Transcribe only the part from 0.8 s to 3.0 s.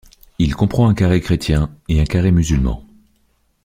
un carré chrétien et un carré musulman.